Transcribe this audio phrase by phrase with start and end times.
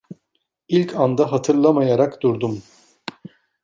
[0.67, 2.63] İlk anda hatırlamayarak durdum.